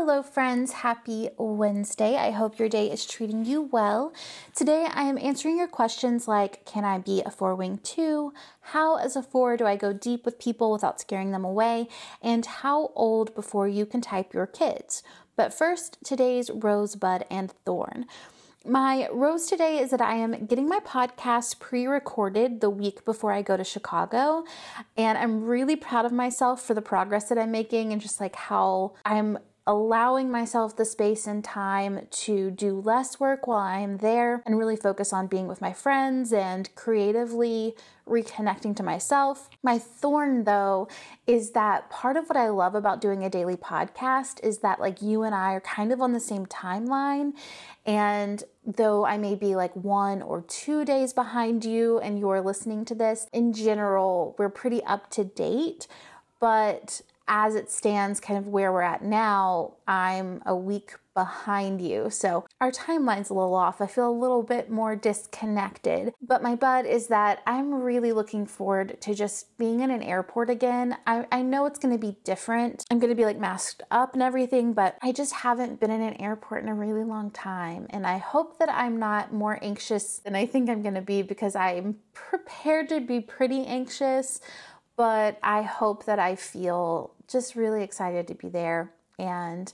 [0.00, 0.70] Hello, friends.
[0.74, 2.14] Happy Wednesday.
[2.14, 4.12] I hope your day is treating you well.
[4.54, 8.32] Today, I am answering your questions like Can I be a four wing two?
[8.60, 11.88] How, as a four, do I go deep with people without scaring them away?
[12.22, 15.02] And how old before you can type your kids?
[15.34, 18.06] But first, today's rosebud and thorn.
[18.64, 23.32] My rose today is that I am getting my podcast pre recorded the week before
[23.32, 24.44] I go to Chicago.
[24.96, 28.36] And I'm really proud of myself for the progress that I'm making and just like
[28.36, 29.38] how I'm
[29.68, 34.76] allowing myself the space and time to do less work while I'm there and really
[34.76, 37.76] focus on being with my friends and creatively
[38.08, 39.50] reconnecting to myself.
[39.62, 40.88] My thorn, though,
[41.26, 45.02] is that part of what I love about doing a daily podcast is that, like,
[45.02, 47.34] you and I are kind of on the same timeline.
[47.84, 52.86] And though I may be like one or two days behind you and you're listening
[52.86, 55.86] to this, in general, we're pretty up to date.
[56.40, 62.08] But as it stands, kind of where we're at now, I'm a week behind you.
[62.10, 63.80] So our timeline's a little off.
[63.80, 66.12] I feel a little bit more disconnected.
[66.22, 70.48] But my bud is that I'm really looking forward to just being in an airport
[70.48, 70.96] again.
[71.08, 72.84] I, I know it's going to be different.
[72.88, 76.02] I'm going to be like masked up and everything, but I just haven't been in
[76.02, 77.88] an airport in a really long time.
[77.90, 81.22] And I hope that I'm not more anxious than I think I'm going to be
[81.22, 84.40] because I'm prepared to be pretty anxious
[84.96, 89.72] but I hope that I feel just really excited to be there and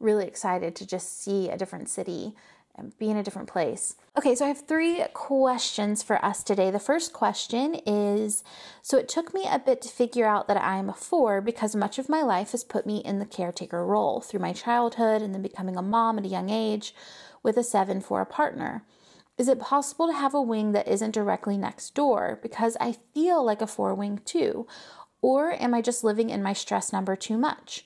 [0.00, 2.34] really excited to just see a different city
[2.76, 3.96] and be in a different place.
[4.18, 6.70] Okay, so I have three questions for us today.
[6.70, 8.44] The first question is
[8.82, 11.98] So it took me a bit to figure out that I'm a four because much
[11.98, 15.42] of my life has put me in the caretaker role through my childhood and then
[15.42, 16.94] becoming a mom at a young age
[17.42, 18.84] with a seven for a partner.
[19.38, 23.44] Is it possible to have a wing that isn't directly next door because I feel
[23.44, 24.66] like a four wing too?
[25.22, 27.84] Or am I just living in my stress number too much?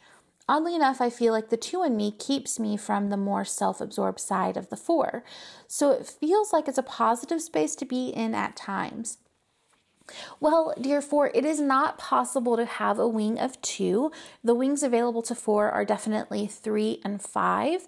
[0.49, 3.81] Oddly enough, I feel like the two in me keeps me from the more self
[3.81, 5.23] absorbed side of the four.
[5.69, 9.19] So it feels like it's a positive space to be in at times.
[10.41, 14.11] Well, dear four, it is not possible to have a wing of two.
[14.43, 17.87] The wings available to four are definitely three and five.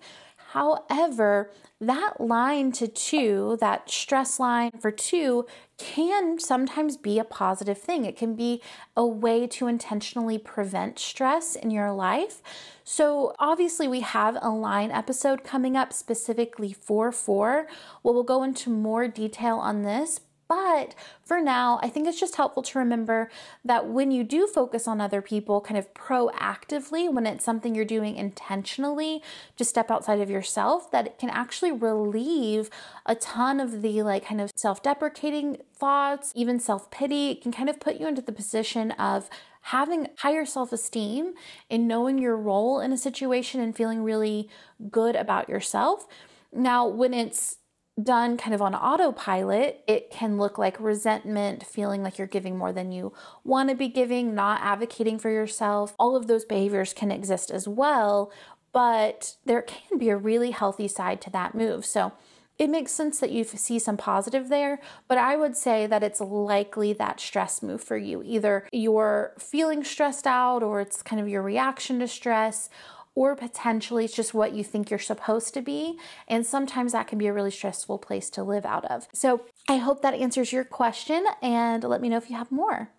[0.53, 5.47] However, that line to two, that stress line for two,
[5.79, 8.05] can sometimes be a positive thing.
[8.05, 8.61] It can be
[8.95, 12.43] a way to intentionally prevent stress in your life.
[12.85, 17.67] So, obviously, we have a line episode coming up specifically for four.
[18.03, 20.21] Well, we'll go into more detail on this,
[20.53, 23.31] but for now, I think it's just helpful to remember
[23.65, 27.87] that when you do focus on other people kind of proactively, when it's something you're
[27.87, 29.23] doing intentionally
[29.57, 32.69] to step outside of yourself, that it can actually relieve
[33.07, 37.31] a ton of the like kind of self deprecating thoughts, even self pity.
[37.31, 39.31] It can kind of put you into the position of
[39.63, 41.33] having higher self esteem
[41.71, 44.51] and knowing your role in a situation and feeling really
[44.91, 46.07] good about yourself.
[46.53, 47.57] Now, when it's
[48.01, 52.73] done kind of on autopilot, it can look like resentment, feeling like you're giving more
[52.73, 53.13] than you
[53.45, 55.95] want to be giving, not advocating for yourself.
[55.99, 58.33] All of those behaviors can exist as well,
[58.73, 61.85] but there can be a really healthy side to that move.
[61.85, 62.13] So
[62.59, 66.21] it makes sense that you see some positive there, but I would say that it's
[66.21, 68.23] likely that stress move for you.
[68.25, 72.71] Either you're feeling stressed out or it's kind of your reaction to stress
[73.15, 75.99] or potentially it's just what you think you're supposed to be.
[76.29, 79.09] And sometimes that can be a really stressful place to live out of.
[79.13, 82.91] So I hope that answers your question and let me know if you have more.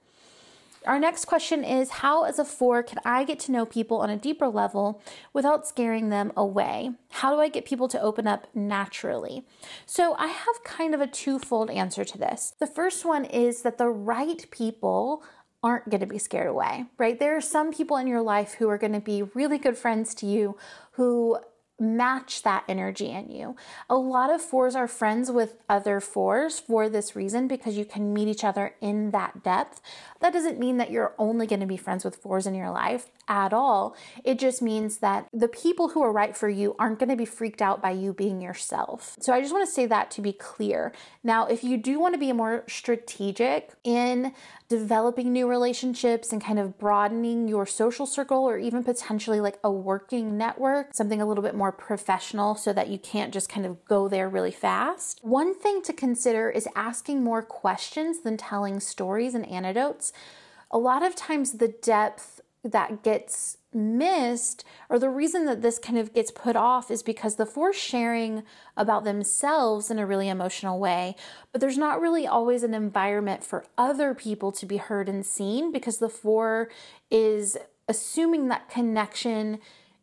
[0.86, 4.10] Our next question is How, as a four, can I get to know people on
[4.10, 5.02] a deeper level
[5.32, 6.92] without scaring them away?
[7.10, 9.46] How do I get people to open up naturally?
[9.86, 12.54] So, I have kind of a twofold answer to this.
[12.60, 15.24] The first one is that the right people
[15.64, 17.20] aren't going to be scared away, right?
[17.20, 20.14] There are some people in your life who are going to be really good friends
[20.16, 20.58] to you
[20.92, 21.40] who
[21.80, 23.56] match that energy in you.
[23.90, 28.14] A lot of fours are friends with other fours for this reason because you can
[28.14, 29.82] meet each other in that depth.
[30.20, 33.10] That doesn't mean that you're only going to be friends with fours in your life
[33.28, 33.96] at all.
[34.24, 37.26] It just means that the people who are right for you aren't going to be
[37.26, 39.16] freaked out by you being yourself.
[39.20, 40.94] So I just want to say that to be clear.
[41.24, 44.34] Now, if you do want to be more strategic in
[44.70, 49.72] developing new relationships and kind of broadening your social circle or even potentially like a
[49.72, 53.84] working network, something a little bit more professional so that you can't just kind of
[53.86, 55.20] go there really fast.
[55.22, 60.12] One thing to consider is asking more questions than telling stories and anecdotes.
[60.72, 65.98] A lot of times, the depth that gets missed or the reason that this kind
[65.98, 68.44] of gets put off is because the four sharing
[68.78, 71.16] about themselves in a really emotional way
[71.52, 75.72] but there's not really always an environment for other people to be heard and seen
[75.72, 76.70] because the four
[77.10, 77.58] is
[77.88, 79.60] assuming that connection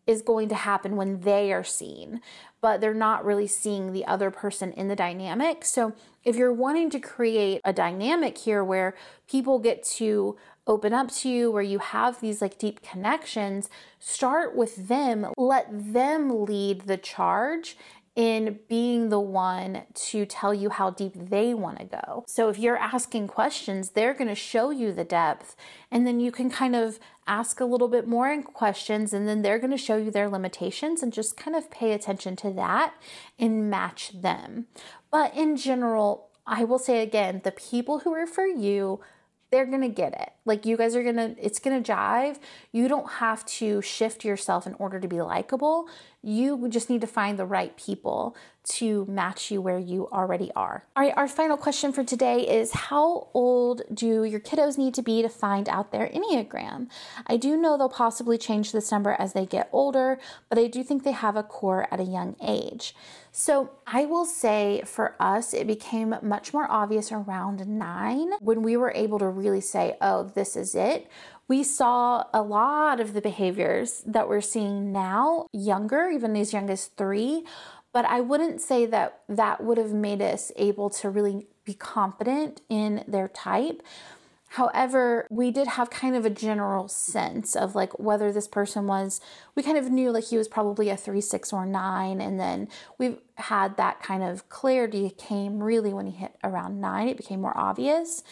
[0.06, 2.21] is going to happen when they are seen
[2.61, 5.65] but they're not really seeing the other person in the dynamic.
[5.65, 8.95] So if you're wanting to create a dynamic here where
[9.29, 10.37] people get to
[10.70, 13.69] open up to you, where you have these like deep connections,
[13.99, 15.26] start with them.
[15.37, 17.76] Let them lead the charge
[18.14, 22.25] in being the one to tell you how deep they want to go.
[22.28, 25.56] So if you're asking questions, they're going to show you the depth,
[25.90, 29.43] and then you can kind of ask a little bit more in questions, and then
[29.43, 32.94] they're going to show you their limitations and just kind of pay attention to that
[33.38, 34.67] and match them.
[35.11, 39.00] But in general, I will say again, the people who are for you
[39.50, 40.31] they're going to get it.
[40.45, 42.39] Like you guys are to, it's to jive.
[42.73, 45.89] You don't have to shift yourself in order to be likable.
[46.23, 50.85] You just need to find the right people to match you where you already are.
[50.95, 55.03] All right, our final question for today is How old do your kiddos need to
[55.03, 56.89] be to find out their Enneagram?
[57.27, 60.83] I do know they'll possibly change this number as they get older, but I do
[60.85, 62.95] think they have a core at a young age.
[63.33, 68.77] So I will say for us, it became much more obvious around nine when we
[68.77, 71.09] were able to really say, oh, this is it.
[71.49, 76.71] We saw a lot of the behaviors that we're seeing now, younger, even as young
[76.71, 77.44] as three.
[77.93, 82.61] But I wouldn't say that that would have made us able to really be confident
[82.69, 83.82] in their type.
[84.50, 89.21] However, we did have kind of a general sense of like whether this person was,
[89.55, 92.21] we kind of knew like he was probably a three, six, or nine.
[92.21, 92.69] And then
[92.99, 97.41] we've had that kind of clarity came really when he hit around nine, it became
[97.41, 98.25] more obvious.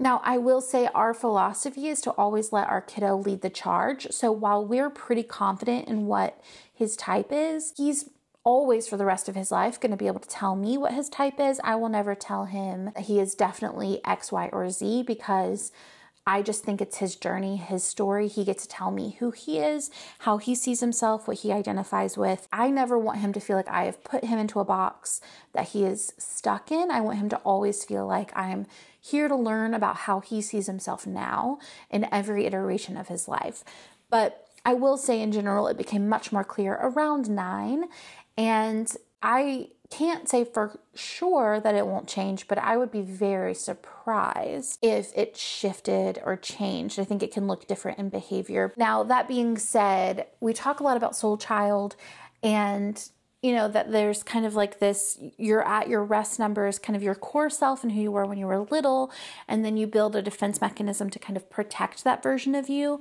[0.00, 4.06] Now, I will say our philosophy is to always let our kiddo lead the charge.
[4.12, 6.40] So while we're pretty confident in what
[6.72, 8.08] his type is, he's
[8.44, 10.94] always for the rest of his life going to be able to tell me what
[10.94, 11.60] his type is.
[11.64, 15.72] I will never tell him he is definitely X, Y, or Z because
[16.28, 18.28] I just think it's his journey, his story.
[18.28, 22.18] He gets to tell me who he is, how he sees himself, what he identifies
[22.18, 22.46] with.
[22.52, 25.22] I never want him to feel like I have put him into a box
[25.54, 26.90] that he is stuck in.
[26.90, 28.66] I want him to always feel like I'm
[29.00, 33.64] here to learn about how he sees himself now in every iteration of his life.
[34.10, 37.84] But I will say in general, it became much more clear around nine.
[38.36, 43.54] And I can't say for sure that it won't change, but I would be very
[43.54, 46.98] surprised if it shifted or changed.
[46.98, 48.72] I think it can look different in behavior.
[48.76, 51.96] Now, that being said, we talk a lot about soul child
[52.42, 53.08] and
[53.42, 57.02] you know that there's kind of like this you're at your rest numbers kind of
[57.04, 59.12] your core self and who you were when you were little
[59.46, 63.00] and then you build a defense mechanism to kind of protect that version of you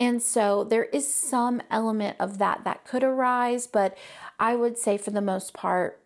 [0.00, 3.96] and so there is some element of that that could arise, but
[4.38, 6.00] I would say for the most part,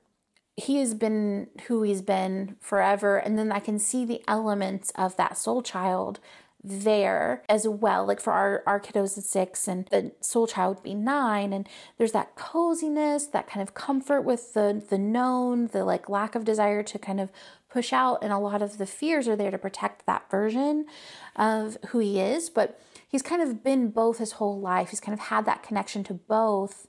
[0.63, 3.19] he has been who he's been forever.
[3.19, 6.21] And then I can see the elements of that soul child
[6.65, 8.07] there as well.
[8.07, 11.53] Like for our, our kiddos at six and the soul child would be nine.
[11.53, 16.35] And there's that coziness, that kind of comfort with the the known, the like lack
[16.35, 17.31] of desire to kind of
[17.69, 18.19] push out.
[18.23, 20.87] And a lot of the fears are there to protect that version
[21.35, 22.49] of who he is.
[22.49, 24.91] But he's kind of been both his whole life.
[24.91, 26.87] He's kind of had that connection to both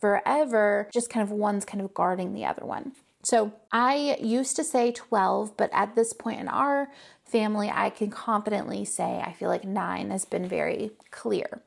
[0.00, 2.92] forever, just kind of one's kind of guarding the other one.
[3.24, 6.90] So I used to say 12, but at this point in our
[7.24, 11.62] family, I can confidently say I feel like nine has been very clear.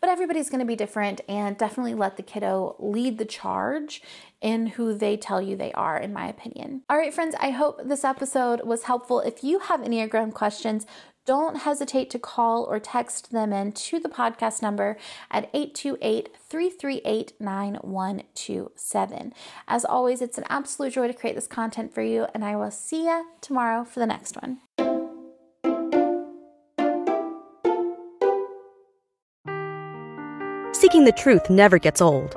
[0.00, 4.02] But everybody's going to be different, and definitely let the kiddo lead the charge
[4.40, 6.82] in who they tell you they are, in my opinion.
[6.90, 9.20] All right, friends, I hope this episode was helpful.
[9.20, 10.86] If you have Enneagram questions,
[11.24, 14.96] don't hesitate to call or text them in to the podcast number
[15.30, 19.32] at 828 338 9127.
[19.68, 22.70] As always, it's an absolute joy to create this content for you, and I will
[22.70, 24.58] see you tomorrow for the next one.
[30.74, 32.36] Seeking the truth never gets old.